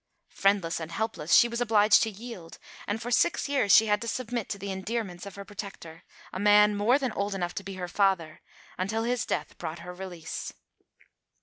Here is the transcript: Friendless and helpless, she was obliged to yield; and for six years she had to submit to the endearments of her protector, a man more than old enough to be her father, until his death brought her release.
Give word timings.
Friendless 0.31 0.79
and 0.79 0.91
helpless, 0.91 1.31
she 1.31 1.47
was 1.47 1.61
obliged 1.61 2.01
to 2.01 2.09
yield; 2.09 2.57
and 2.87 2.99
for 2.99 3.11
six 3.11 3.47
years 3.47 3.71
she 3.71 3.85
had 3.85 4.01
to 4.01 4.07
submit 4.07 4.49
to 4.49 4.57
the 4.57 4.71
endearments 4.71 5.27
of 5.27 5.35
her 5.35 5.45
protector, 5.45 6.01
a 6.33 6.39
man 6.39 6.75
more 6.75 6.97
than 6.97 7.11
old 7.11 7.35
enough 7.35 7.53
to 7.53 7.63
be 7.63 7.75
her 7.75 7.87
father, 7.87 8.41
until 8.79 9.03
his 9.03 9.27
death 9.27 9.59
brought 9.59 9.77
her 9.85 9.93
release. 9.93 10.53